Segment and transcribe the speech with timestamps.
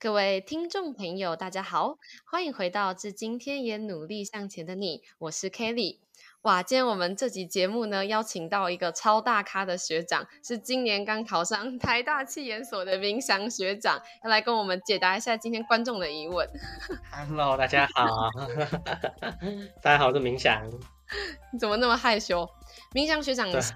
[0.00, 5.98] 各位听众朋友，大家好，欢迎回到《致今天也努力向前的你》，我是 Kelly。
[6.42, 16.48] 哇，今天我们这集节目呢，邀请到一个超大咖的学长，是今年刚考上 台大气研所的明祥学长，要来跟我们解答一下今天观众的疑问。
[17.10, 18.30] Hello，大家好，
[19.82, 20.64] 大家好，我是明祥。
[21.52, 22.48] 你怎么那么害羞？
[22.94, 23.72] 明祥学长对是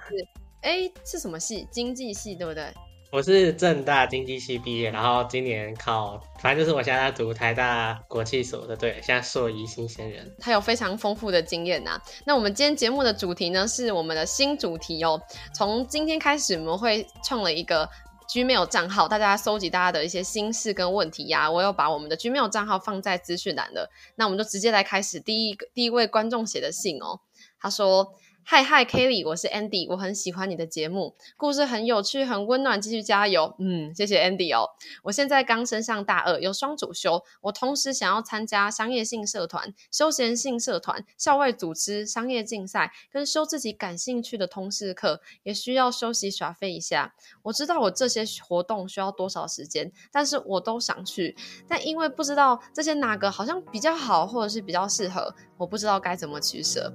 [0.62, 1.66] 哎是什么系？
[1.72, 2.72] 经济系对不对？
[3.12, 10.34] 我是正大经济系毕业，然后今年考，反正就是我现在在读台大国际所的，对，现在硕一新鲜人。
[10.40, 15.20] 他有非常丰富的经验呐、那我们今天节目的主题呢，是我们的新主题哦。
[15.54, 17.86] 从今天开始，我们会创了一个
[18.30, 23.90] Gmail 账号，大家搜集大家的一些心事跟问题呀、我有把我们的 Gmail 账号放在资讯栏了。
[24.16, 27.20] 那我们就直接来开始第一个第一位观众写的信哦。
[27.60, 28.14] 他说。
[28.44, 33.54] 嗨嗨，Kelly，我是 Andy，我很喜欢你的节目，故事很有趣，很温暖，继续加油。
[33.58, 34.68] 嗯，谢谢 Andy 哦。
[35.04, 37.22] 我现在刚升上大二，有双主修。
[37.40, 47.14] 我同时想要参加商业性社团、休闲性社团、校外组织、商业竞赛，跟修自己感兴趣的通识课，也需要休息耍废一下。
[47.42, 51.36] 我知道我这些活动需要多少时间，但是我都想去，
[51.68, 56.92] 但因为不知道这些哪个好像比较好，或者是比较适合，我不知道该怎么取舍。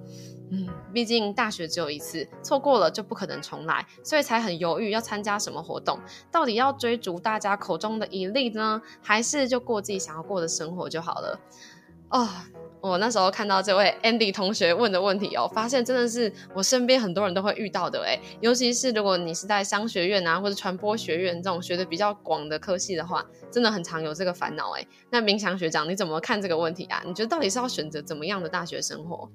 [0.52, 5.98] 嗯，毕竟大学只有一次，错过了就不可能重来，所以才很犹豫要参加什么活动。
[6.30, 11.40] 到底要追逐大家口中的一例呢，还是就过自己想要过的生活就好了？
[12.10, 12.28] 哦，
[12.80, 24.88] 我那时候看到这位 Andy 同学问的问题哦，发现真的是我身边很多人都会遇到的诶，尤其是如果你是在商学院啊或者传播学院这种学的比较广的科系的话，真的很常有这个烦恼诶。
[25.10, 27.02] 那明祥学长，你怎么看这个问题啊？
[27.06, 29.30] 你觉得到底是要选择怎么样的大学生活？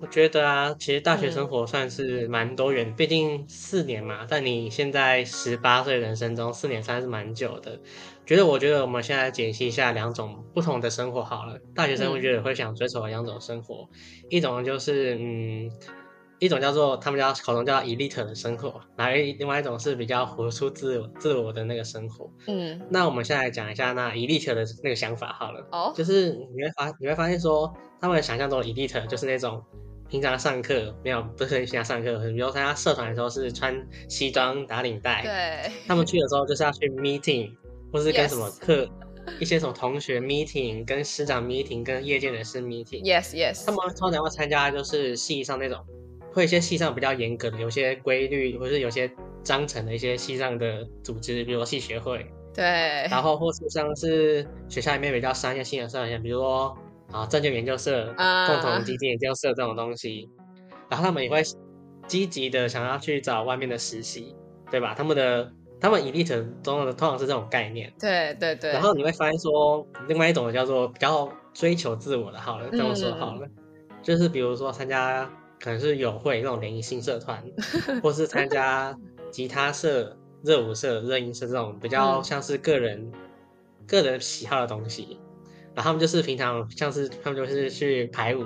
[0.00, 4.26] 我觉得啊，其实大学嗯生活算是蛮多元，毕竟四年嘛。
[4.28, 7.78] 但你现在十八岁人生中，四年算是蛮久的。
[8.24, 11.58] 觉得，我觉得我们现在解析一下两种不同的生活好了。
[11.74, 13.88] 大学生会嗯觉得会想追求的两种生活，
[14.30, 15.70] 一种就是嗯，
[16.38, 22.30] 一种叫做他们叫口中叫 elite 的生活，然后另外一种是比较活出自我自我的那个生活。
[22.46, 25.66] 嗯，那我们现在来讲一下那 elite 的那个想法好了。
[25.72, 29.62] 哦，就是你会发你会发现说，他们想象中的 elite 就是那种
[30.08, 33.74] 平常上课没有不是很喜欢上课，比如参加社团的时候是穿
[34.08, 37.50] 西装打领带，对，他们去的时候就是要去 meeting，
[37.92, 38.88] 或是跟什么课
[39.38, 43.02] 一些什么同学 meeting，跟师长 meeting，跟业界人士 meeting。
[43.04, 45.78] Yes Yes，他们通常会参加就是系上那种，
[46.32, 49.10] 会一些系上比较严格的，有些规律或是有些
[49.44, 52.26] 章程的一些系上的组织，比如说系学会。
[52.54, 52.64] 对，
[53.10, 56.76] 然后或是像是学校里面比较商业性的社团，比如说
[57.10, 60.28] 啊证券研究社、啊共同基金研究社这种东西，
[60.90, 61.42] 然后他们也会
[62.06, 64.34] 积极的想要去找外面的实习，
[64.70, 64.94] 对吧？
[64.94, 65.50] 他们的
[65.82, 73.48] 他们 elite 中的通常是这种概念，对对对，然后你会发现说，另外一种叫做比较追求自我的，好了，这么说好了，
[74.00, 75.28] 就是比如说参加
[75.60, 77.44] 可能是友会那种联谊性社团，
[78.00, 78.96] 或是参加
[79.32, 82.24] 吉他社、热舞社、热音社这种比较嗯。
[82.24, 83.10] 像是个人、
[83.86, 85.18] 个人喜好的东西。
[85.74, 88.44] 然后他们就是平常像是他们就是去排舞、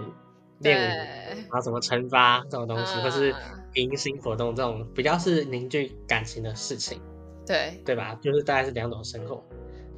[0.60, 0.94] 练舞，
[1.34, 3.38] 然后什么惩罚这种东西，或是啊
[3.74, 6.98] 迎新活动这种比较是凝聚感情的事情。
[7.46, 8.18] 对，对吧？
[8.20, 9.42] 就是大概是两种生活。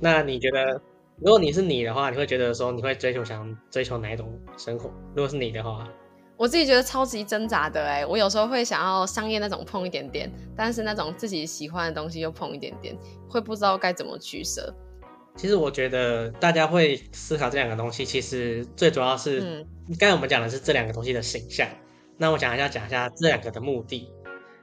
[0.01, 0.81] 那你觉得，
[1.17, 4.91] 如果你是你的话，你会觉得说你会追求想追求哪一种生活？
[5.15, 5.89] 如果是你的话，
[6.37, 12.97] 我自己觉得超级挣扎的哎，我有时候会想要商业那种碰一点点，但是那种自己喜欢的东西又碰一点点，
[13.29, 14.73] 会不知道该怎么取舍。
[15.35, 19.67] 其实我觉得大家会思考这两个东西，其实最主要是，嗯
[19.99, 21.67] 刚才我们讲的是这两个东西的形象。
[22.17, 24.11] 那我讲一下，讲一下这两个的目的。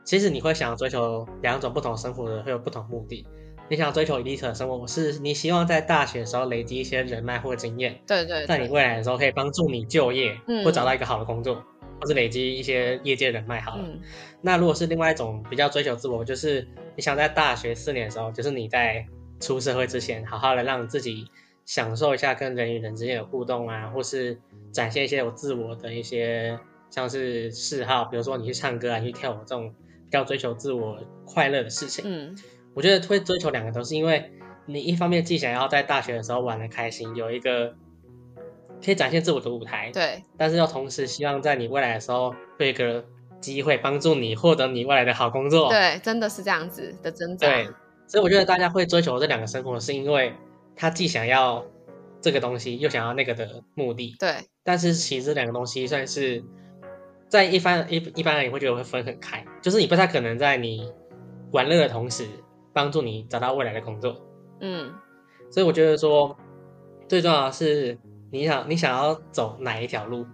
[0.06, 3.26] 其实你会想追求两种不同生活的，会有不同目的。
[3.68, 11.56] 你想追求 elite 的生活，是你希望在大学的时候累积一些人脉或经验，对对在你，未来的时候可以帮助你就业，嗯或找到一个好的工作，
[12.00, 13.84] 或是累积一些业界人脉好了。
[13.84, 14.00] 嗯
[14.42, 19.04] 那如果是另外一种比较追求自我，就是你想在大学四年的时候，就是你在
[19.40, 21.26] 出社会之前，好好的让自己
[21.66, 24.40] 享受一下跟人与人之间的互动啊，或是
[24.72, 26.60] 展现一些有自我的一些
[26.92, 29.74] 像是嗜好，比如说你去唱歌啊，你去跳舞这种
[30.06, 32.06] 比较追求自我快乐的事情。
[32.08, 32.38] 嗯
[32.74, 34.32] 我觉得会追求两个都是因为
[34.66, 37.74] 你一方面既想要在大学的时候玩的开心，有一个
[38.84, 43.06] 可以展现自我的舞台，对但是又同时希望在你未来的时候会有一个
[43.40, 45.70] 机会帮助你获得你未来的好工作。
[45.70, 47.48] 对，真的是这样子的挣扎。
[47.48, 47.66] 对，
[48.08, 50.34] 所以我觉得大家会追求这两个生活，是因为
[50.76, 51.66] 他既想要
[52.20, 54.18] 这个东西，又想要那个的目的。
[54.20, 54.36] 对
[54.66, 56.44] 但是其实这两个东西算是
[57.28, 60.92] 在一般一一般人也会觉得会分很开，就是你不太可能在你
[61.52, 62.26] 玩乐的同时
[62.74, 64.16] 帮助你找到未来的工作。
[64.62, 64.94] 嗯。
[65.52, 66.36] 所以我觉得说，
[67.08, 67.98] 最重要的是
[68.32, 70.26] 你想你想要走哪一条路，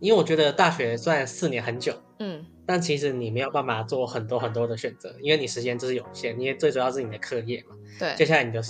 [0.00, 2.44] 因为我觉得大学虽然四年很久，嗯。
[2.68, 7.76] 但其实你没有办法做很多很多的选择，因为你时间就是有限，因为最主要是你的课业嘛。
[7.98, 8.14] 对。
[8.16, 8.60] 接，下来你的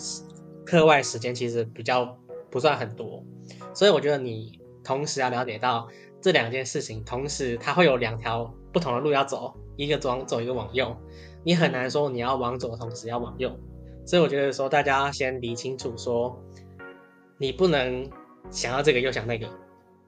[0.66, 2.18] 课外时间其实比较
[2.50, 3.24] 不算很多，
[3.72, 5.88] 所以我觉得你同时要了解到
[6.26, 10.96] 这两件事情，同时它会有两条不同的路要走，一个往左，一个往右，
[11.44, 13.56] 你很难说你要往左，同时要往右。
[14.04, 16.36] 所以我觉得说大家要先理清楚说，
[17.38, 18.10] 你不能
[18.50, 19.46] 想要这个又想那个。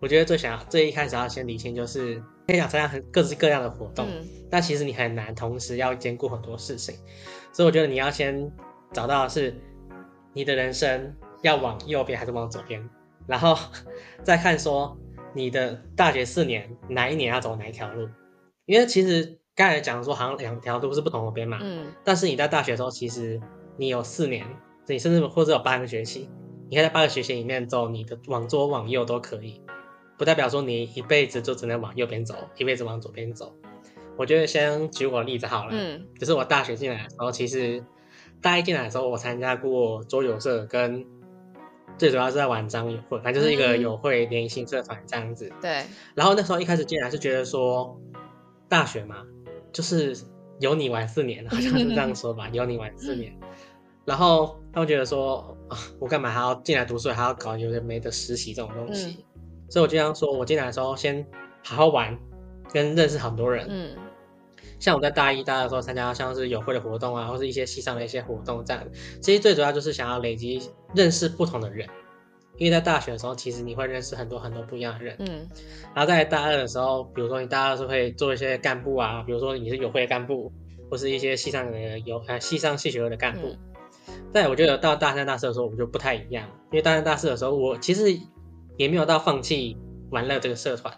[0.01, 6.97] 我觉得最想要最一开始要先理清就是你想参加很各式各样的活动，嗯但其实你很难同时要兼顾很多事情，
[7.53, 8.51] 所以我觉得你要先
[8.93, 9.55] 找到的是
[10.33, 12.91] 你的人生要往右边还是往左边，
[13.29, 13.57] 然后
[14.25, 14.99] 再看说
[15.35, 18.09] 你的大学四年哪一年要走哪一条路，
[18.67, 21.87] 因为其实刚才讲说好像两条路是不同的边嘛，嗯。
[22.05, 23.41] 但是你在大学的时候其实
[23.77, 24.47] 你有四年，
[24.87, 26.29] 你甚至或者有八个学期，
[26.69, 29.61] 你可以在八个学期里面走你的往左往右都可以，
[30.17, 33.55] 不代表说你一辈子就只能往右边走，一辈子往左边走。
[34.17, 36.07] 我觉得先举我的例子好了，嗯。
[36.19, 37.85] 就是我大学进来的时候，其实
[38.41, 41.07] 大一进来的时候，我参加过桌游社，跟
[41.99, 45.53] 最主要是在玩张友会，反正就是一个嗯友会联谊社团这样子。
[45.61, 45.85] 对，
[46.15, 48.01] 然后那时候一开始进来是觉得说，
[48.69, 49.17] 大学嘛，
[49.73, 50.17] 就是
[50.61, 53.37] 有你玩四年，好像是这样说吧， 有你玩四年。
[54.05, 59.25] 然后他们觉得说，啊，我干嘛还要进来读书，还要搞有的没的实习这种东西？
[59.69, 61.27] 所以我就这样说，我进来的时候先
[61.63, 62.19] 好好玩，
[62.73, 63.67] 跟认识很多人。
[63.69, 63.97] 嗯
[64.79, 68.83] 像我在大一、大二的时候参加像是友会的活动啊，或是一些系上的一些活动这样，
[69.21, 71.89] 其实最主要就是想要累积认识不同的人，
[72.57, 75.17] 因为在大学的时候，其实你会认识很多很多不一样的人。
[75.19, 75.49] 嗯
[75.95, 80.53] 然后在大二的时候，比如说你大二是会做一些干部啊，比如说你是友会的干部，
[80.91, 83.57] 或是一些系上的有呃系上系学会的干部。
[84.33, 88.17] 但我觉得到大三、大四的时候，我就不太一样，因为大三、大四的时候，我其实
[88.77, 89.77] 也没有到放弃
[90.11, 90.95] 玩乐这个社团，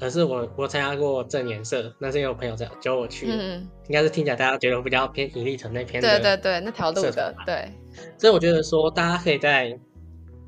[0.00, 7.72] 而是我我参加过正颜色，那是因为我朋友在叫我去，嗯，应该是听起来大家觉得比较偏引力城那边的，对对对，那条路的对，
[8.16, 9.78] 所以我觉得说，大家可以在，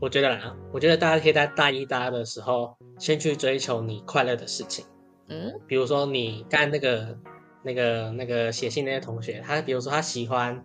[0.01, 4.85] 我觉得啦，我觉得大家可以在大一、大二的时候，先去追求你快乐的事情。
[5.29, 5.53] 嗯？
[5.67, 7.19] 比如说你干那个、
[7.63, 10.57] 那个、那个写信那些同学，他比如说他喜欢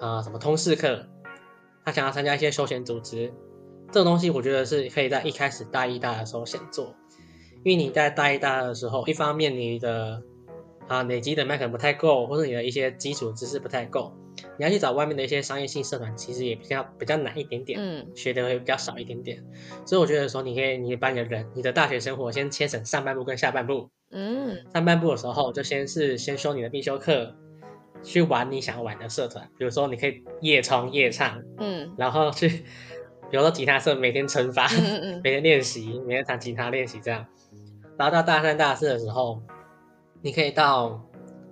[0.00, 1.06] 啊、呃什么通识课，
[1.84, 3.32] 他想要参加一些休闲组织，
[3.88, 6.94] 这种东西我觉得是可以在一开始大一、大二的时候先做，
[7.64, 10.22] 因为你在大一、大二的时候，一方面你的
[10.88, 14.12] 啊累积的麦可能不太够，或者你的一些基础知识不太够，
[14.58, 17.78] 你要去找外面的一些商业性社团，其实也比较比较难一点点。
[17.80, 19.42] 嗯学的会比较少一点点，
[19.86, 23.88] 所以我觉得说，你可以，你把你的人，你的大学生活先切成上半部跟下半部。
[24.10, 27.34] 嗯上半部的时候，就先是先修你的必修课，
[28.02, 32.64] 去玩你想要玩的社团，比如说你可以夜冲夜唱，嗯然后去，
[33.32, 37.26] 比如说吉他社每天惩罚，嗯嗯每天练习，每天弹吉他练习这样。
[37.96, 39.40] 然后到大三、大四的时候，
[40.20, 41.02] 你可以到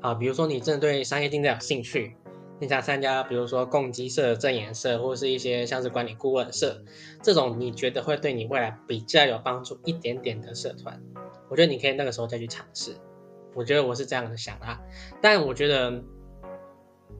[0.02, 2.14] 啊，比如说你真的对商业竞争有兴趣，
[2.58, 6.84] 你想参加，比如说共济社、正研社，或是一些像是管理顾问社
[7.22, 11.00] 这种，你觉得会对你未来比较有帮助一点点的社团，
[11.48, 12.94] 我觉得你可以那个时候再去尝试。
[13.54, 14.78] 我觉得我是这样的想啊，
[15.22, 16.02] 但我觉得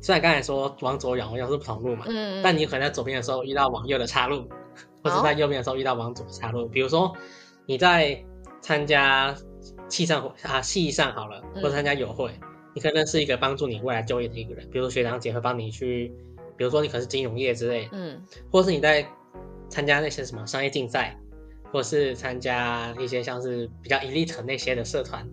[0.01, 4.49] 虽然刚才说往左往右是不同路嘛，嗯，但你可能在左边的时候遇到往右的岔路，
[5.03, 6.67] 或者在右边的时候遇到往左的岔路。
[6.69, 7.15] 比如说
[7.67, 8.23] 你在
[8.61, 9.35] 参加
[9.89, 12.33] 系上啊系上好了，或者参加友会，
[12.75, 16.13] 你可能认识一个帮助你未来就业的一个人，比如说学长姐会帮你去，
[16.57, 18.23] 比如说你可能是金融业之类的，嗯。
[18.51, 19.07] 或是你在
[19.69, 21.19] 参加那些什么商业竞赛，
[21.73, 25.29] 或是参加一些像是比较 elite 那些的社团，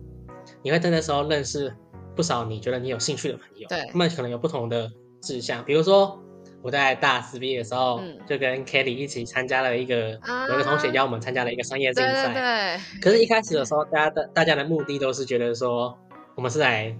[0.62, 1.74] 你会在那时候认识
[2.18, 3.86] 不少你觉得你有兴趣的朋友，对。
[3.92, 4.90] 他们可能有不同的
[5.22, 6.20] 志向，比如说
[6.62, 8.18] 我在大四毕业的时候，嗯。
[8.28, 15.96] 就跟 Kelly 一起参加了一个，啊有一个同学邀我们参加了一个商业竞赛，对对，可是，一开始的时候，大家的大家的目的都是觉得说，
[16.34, 16.92] 我们是来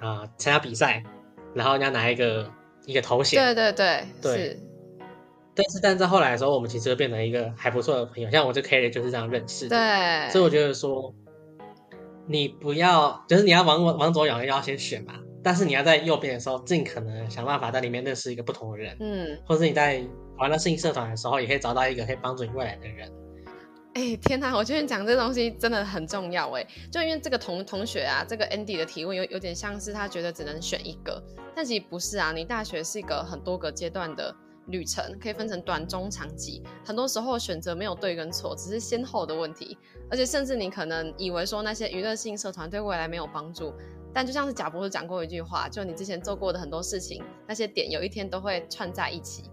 [0.00, 1.02] 啊、参加比赛，
[1.54, 2.50] 然后要拿一个
[2.86, 4.60] 一个头衔，对对对，对是，
[5.54, 9.76] 但是，但是在后来的时候，我们其实会变成一个还不错的朋友，像我这 Kelly 就是这样认识的。
[9.76, 11.14] 对，所以我觉得说，
[12.28, 20.04] 你不要，就是你要往往左往右要先选嘛，但是你要在右边的时候，尽可能想办法在里面认识一个不同的人，嗯，或者你在
[20.36, 23.10] 玩了新社团的时候，也可以找到一个可以帮助你未来的人。
[23.94, 24.54] 哎、天哪！
[24.54, 31.20] 我觉得你讲这东西真的很重要哎，就因为这个同同学啊，这个 Andy 的提问有有点像是他觉得只能选一个，
[31.56, 32.30] 但其实不是啊。
[32.30, 34.32] 你大学是一个很多个阶段的
[34.68, 36.62] 旅程，可以分成短、中、长期。
[36.84, 39.76] 很多时候选择没有对跟错，只是先后的问题。
[40.10, 43.74] 而且甚至你可能以为说那些娱乐性社团对未来没有帮助，
[44.14, 49.50] 但就像是贾博士讲过一句话，就你之前做过的很多事情，那些点有一天都会串在一起。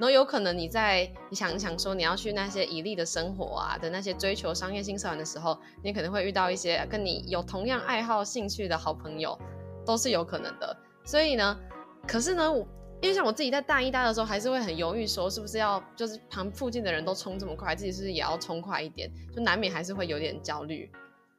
[0.00, 9.36] 然后有可能你在你想一想说你要去那些以利的生活啊的那些追求商业性社团的时候，你可能会遇到一些跟你有同样爱好兴趣的好朋友，
[9.84, 10.76] 都是有可能的。
[11.04, 11.58] 所以呢，
[12.06, 12.64] 可是呢，我
[13.00, 19.10] 因为像我自己在大一、大二的时候，还是会很犹豫，说是不是要就是旁附近的人都冲这么快，自己是不是也要冲快一点？
[19.34, 20.90] 就难免还是会有点焦虑，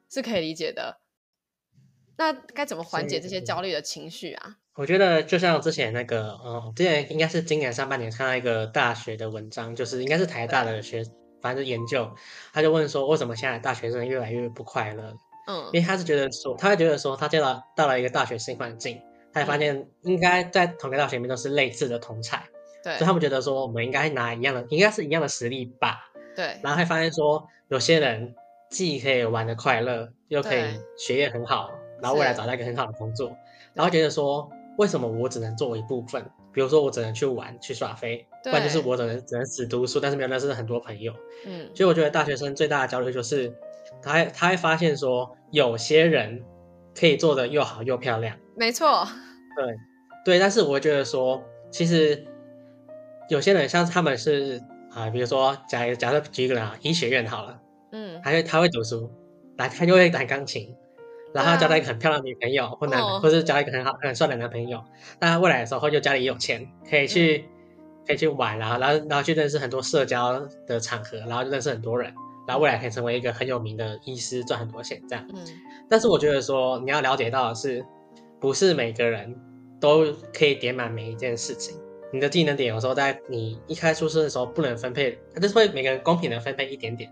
[0.08, 0.98] 是可以理解的。
[2.16, 4.56] 那该怎么缓解这些焦虑的情绪啊？
[4.76, 11.04] 我觉得就像之前那个，嗯，之前应该是今年上半年看到一个大学的文章，就是应该是台大的学，
[11.42, 12.10] 反正研究，
[12.52, 15.14] 他就问说，为什么现在大学生越来越不快乐？
[15.46, 19.00] 嗯，因为他是觉得说，他会觉得说，他到了到了一个大学新环境，
[19.32, 22.48] 他也发现应该在同个大学里面都是类似的同才，
[22.82, 26.10] 对，所以他们觉得说，我们应该拿一样的，应该是一样的实力吧？
[26.34, 28.34] 对，然后会发现说，有些人
[28.68, 30.62] 既可以玩的快乐，又可以
[30.96, 31.70] 学业很好。
[32.02, 33.36] 然后未来找到一个很好的工作，
[33.74, 36.24] 然后觉得说，为什么我只能做一部分？
[36.50, 41.12] 比如说我只能去玩、去耍飞，不然就是我只能只能死读书，但是没有认识很多朋友。
[41.44, 43.54] 嗯，所以我觉得大学生最大的焦虑就是，
[44.00, 46.42] 他他会发现说，有些人
[46.98, 48.36] 可以做的又好又漂亮。
[48.56, 49.06] 没错。
[49.56, 49.76] 对
[50.24, 52.26] 对，但是我会觉得说，其实
[53.28, 57.60] 有些人像他们是啊，比如说假假设举一个啊，医学院好了，
[57.92, 59.10] 嗯，还会他会读书，
[59.56, 60.74] 来他就会弹钢琴。
[61.32, 64.82] 然后交到一个很漂亮的女朋友或男，或是交一个很好很帅的男朋友。
[65.20, 67.44] 那未来的时候，就家里有钱，可以去
[68.04, 72.12] 可以去玩，然后然后然后去认识很多社交的场合，然后就认识很多人，
[72.50, 75.24] 然后未来可以成为一个很有名的医师，赚很多钱这样。
[75.32, 75.46] 嗯。
[75.88, 77.86] 但是我觉得说，你要了解到的是，
[78.40, 79.32] 不是每个人
[79.80, 81.78] 都可以点满每一件事情。
[82.12, 87.08] 你的技能点有时候在你一开出生的时候不能分配，他就是会每个人公平的分配一点点。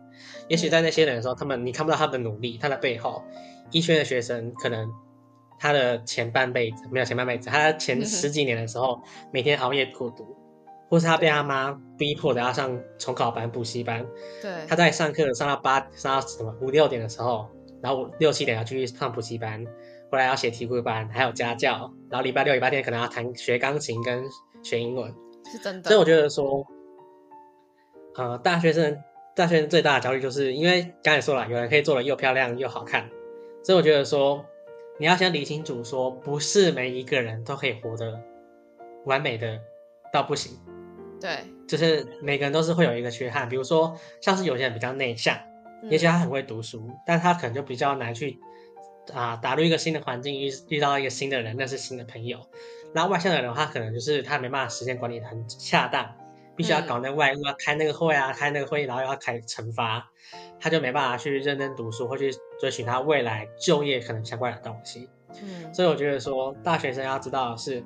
[0.48, 3.22] 也许在那些人的时候，他们你看不到他的努力，他的背后。
[3.70, 4.90] 医学院的学生可能
[5.60, 10.36] 他的前半辈子没有前半辈子，他前十几年的时候每天熬夜苦读，
[10.88, 14.06] 或是他被他妈逼迫的要上重考班、补习班。
[14.40, 17.48] 对，他在上课上到八上到什么五六点的时候，
[17.82, 19.64] 然后六七点要继续上补习班，
[20.10, 24.24] 回来要写题库班，还有家教，然后礼拜六礼拜天可能要弹学钢琴跟
[24.62, 25.14] 学英文，
[25.50, 25.88] 是真的。
[25.88, 26.66] 所以我觉得说，
[28.16, 28.98] 呃，大学生
[29.36, 33.08] 大学生最大的焦虑就是因为刚才说了，有人可以做的又漂亮又好看。
[33.62, 34.44] 所以我觉得说，
[34.98, 38.18] 你要先理清楚，说不是每一个人都可以活得
[39.04, 39.60] 完美的
[40.12, 40.58] 到不行。
[41.20, 45.36] 对，就是每个人都是会有一个缺憾，比如说像是有些人比较内向，
[45.90, 48.38] 也许他很会读书，但他可能就比较难去
[49.12, 52.38] 啊打入一个新的环境，遇遇到一个新的人，认识新的朋友。
[52.94, 56.14] 然后外向的人，他可能就是他没办法时间管理很恰当。
[56.56, 60.10] 必须要搞那外务啊，开那个会啊，开那个会议，然后要开惩罚，
[60.58, 65.08] 他就没办法去认真读书，或去追寻他未来就业可能相关的东西。
[65.40, 67.84] 嗯，所以我觉得说，大学生要知道的是，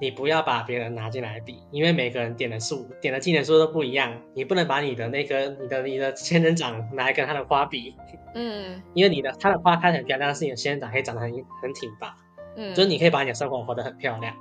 [0.00, 7.94] 你不要把别人拿进来比，因为每个人点的数、点的技能数都不一样，你不能把你的那个、你的、你的仙人掌拿来跟他的花比。
[8.34, 12.16] 嗯，因为你的他的花开得很漂亮，但是你的仙人掌可以长得很很挺拔。
[12.56, 14.34] 嗯，就是你可以把你的生活活得很漂亮。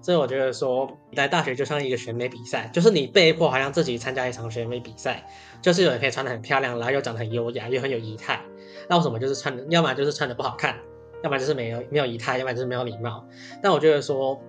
[0.00, 5.24] 所以我觉得说，来大学就像一个选美比赛，就是你被迫好像自己参加一场选美比赛，
[5.60, 8.40] 就是有人可以穿得很漂亮，然后又长得很优雅，又很有仪态。
[8.88, 10.76] 那为什么就是穿的，要么就是穿的不好看，
[11.22, 13.24] 要么就是没有没有仪态，要么就是没有礼貌。
[13.62, 14.40] 但我觉得说，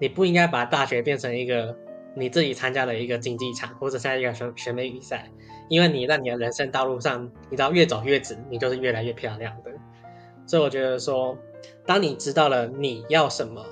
[0.00, 1.76] 你不应该把大学变成一个
[2.14, 5.30] 你自己参加的一个竞技场，或者参加一个选选美比赛，
[5.68, 9.70] 因为你在你的人生道路上，你知道越走越直，你就是越来越漂亮的。
[10.46, 11.36] 所以我觉得说，
[11.86, 13.64] 当你知道了你要什么。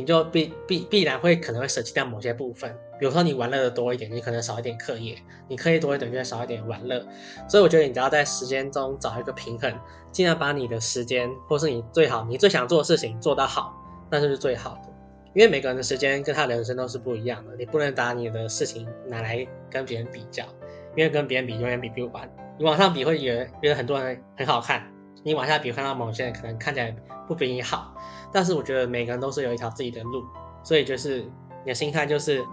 [0.00, 5.16] 你就必必必然会可能会舍弃掉某些部分，比如说你玩乐的多一点，你可能少一点课业；
[5.48, 7.04] 你课业多一点，就会少一点玩乐。
[7.48, 9.74] 所以我觉得你只要在时间中找一个平衡，
[10.12, 13.74] 尽量把你的时间，或是你最好你最想做的事情做到好，
[14.08, 14.87] 那就是最好的。
[15.38, 20.44] 因为每个人的时间跟他人生都是不一样的，你不能把你的事情拿来跟别人比较，
[20.96, 22.28] 因为跟别人比永远比不完。
[22.58, 24.92] 你往上比会觉得觉得很多人很好看，
[25.22, 26.92] 你往下比看到某些人可能看起来
[27.28, 27.94] 不比你好。
[28.32, 30.24] 但是我觉得每个人都是有一条自己的路，
[30.64, 32.44] 所以就是你的心态就是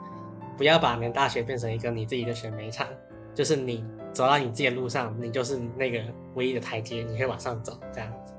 [0.56, 2.88] 不要把你的大学变成一个你自己的选美场，
[3.34, 6.04] 就是你走到你自己的路上，你就是那个
[6.36, 8.35] 唯一的台阶，你可以往上走这样子。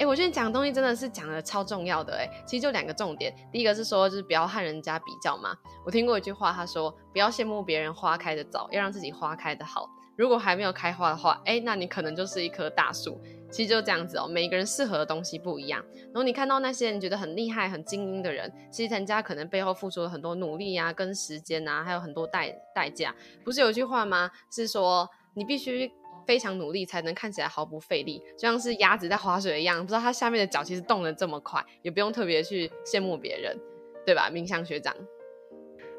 [0.00, 5.54] 哎，我觉得你讲的东西真的是讲的超重要的哎，其实就两个重点，第一个是说就是不要和人家比较嘛。
[5.84, 9.90] 我听过一句话，他说不要羡慕别人花开的早，要让自己花开的好。
[10.16, 13.20] 如果还没有开花的话，哎，那你可能就是一棵大树。
[13.50, 15.84] 其实就这样子哦，每一个人适合的东西不一样。
[16.04, 23.14] 然后你看到那些你觉得很厉害、很精英的人，其实人家可能背后付出了很多努力啊、跟时间啊，还有很多代代价。
[23.44, 24.30] 不是有句话吗？
[24.50, 25.90] 是说你必须
[26.30, 33.58] 非常努力才能看起来毫不费力，就像是鸭子在划水一样，不知道它下面的脚其实动得这么快，也不用特别去羡慕别人，
[34.06, 34.30] 对吧？
[34.30, 34.94] 冥想学长。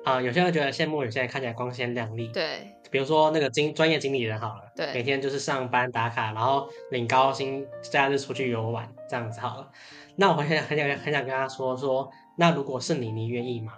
[0.05, 2.29] 啊、有些人觉得羡慕，有些人看起来光鲜亮丽。
[2.29, 9.69] 对比如说那个经专业经理人好了，对每天就是上班打卡，然后领高薪，假日出去游玩这样子好了。
[10.15, 13.73] 那我很想很想很想跟他说说，那如果是你，你愿意吗？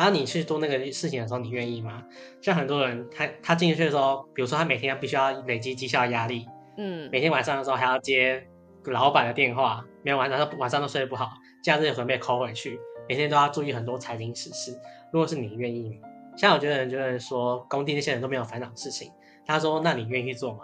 [0.00, 2.02] 然后你去做那个事情的时候，你愿意吗？
[2.40, 6.46] 像很多人，他他进去的时候，比如说他每天要必须要累积绩效压力，
[6.78, 8.42] 嗯每天晚上的时候还要接
[8.84, 12.80] 老板的电话，每天晚上都晚上都睡不好，假日有可能被扣回去，
[13.10, 14.72] 每天都要注意很多财经时事。
[15.12, 16.08] 如果是你愿意吗？
[16.34, 19.12] 像有些人就会说，工地那些人都没有烦恼的事情，
[19.44, 20.60] 他说，那你愿意做吗？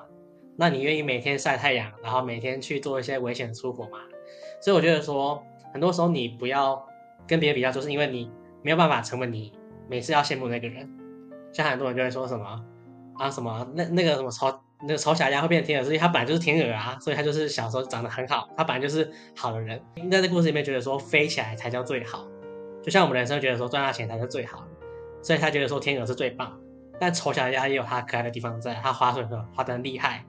[0.56, 3.98] 那你愿意每天晒太阳，然后每天去做一些危险的出国吗？
[4.62, 6.82] 所以我觉得说，很多时候你不要
[7.28, 8.30] 跟别人比较，就是因为你
[8.66, 9.52] 没有办法成为你
[9.88, 10.90] 每次要羡慕那个人。
[11.52, 12.60] 像很多人就会说什么
[13.14, 19.80] 啊什么那那个什么丑那个丑小鸭会变成天鹅，所以他本来就是天鹅啊，所以他就是小时候长得很好，他本来就是好的人。
[20.10, 22.26] 在这故事里面觉得说飞起来才叫最好，
[22.82, 24.66] 就像我们人生觉得说赚大钱才是最好，
[25.22, 26.58] 所以他觉得说天鹅是最棒。
[26.98, 30.24] 但丑小鸭也有它可爱的地方在，它划水的划得很厉害，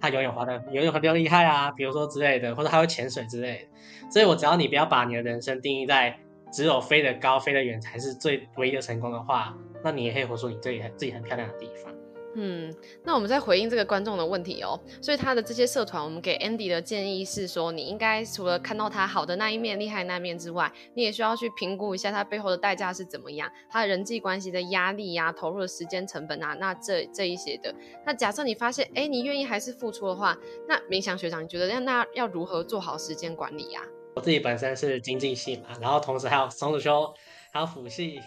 [0.00, 4.10] 它游泳划得游泳很比较厉害啊，比如说之类的，或者它会潜水之类的。
[4.10, 6.18] 所以我只要你不要把你的人生定义在
[6.52, 11.92] 只有飞得高、飞得远才是最唯一的成功的话，那你也可以活出你自己很自己很漂亮的地方。
[12.38, 12.70] 嗯，
[13.02, 14.78] 那我们再回应这个观众的问题哦。
[15.00, 27.74] 所以他的这些社团，我们给 Andy 的建议是说，你应该除了看到他好的那一面、厉害那一面之外，你也需要去评估一下他背后的代价是怎么样，他的人际关系的压力呀、投入的时间成本啊，那这这一些的。
[28.04, 30.36] 那假设你发现，哎，你愿意还是付出的话，
[30.68, 33.80] 那明祥学长，你觉得那那要如何做好时间管理呀、
[34.16, 37.12] 我自己本身是经济系嘛，然后同时还有松子修，
[37.52, 38.18] 还有辅系，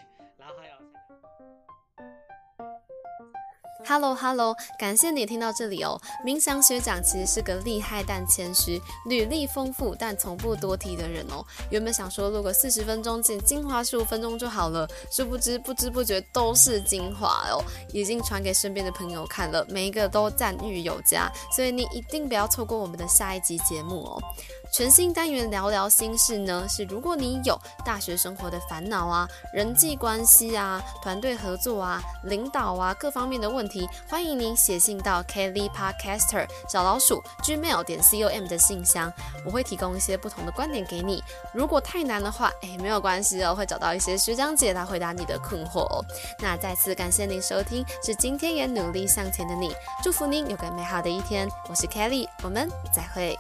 [3.90, 6.00] Hello Hello，感谢你听到这里哦。
[6.24, 11.44] 明祥学长其实是个厉害但谦虚、履历丰富但从不多提的人哦。
[11.72, 24.22] 原本想说录个四十分钟，剪精华十五分钟就好了，殊不知不知不觉都是精华哦，已经传给身边的朋友看了，每一个都赞誉有加，所以你一定不要错过我们的下一集节目哦。
[24.72, 33.79] 全新单元聊聊心事呢，是如果你有大学生活的烦恼啊、人际关系啊、团队合作啊、领导啊各方面的问题，
[34.10, 39.12] 欢迎您写信到 Kelly Podcaster 小老鼠 gmail 点 com 的信箱，
[39.46, 41.24] 我会提供一些不同的观点给你。
[41.54, 46.04] 如果太难的话，哎，没有关系哦，会找到一些学长姐来回答你的困惑哦。
[46.40, 51.48] 那再次感谢您收听，是今天也努力向前的你，祝福您有个美好的一天。
[51.70, 53.38] 我是 Kelly，我们再会。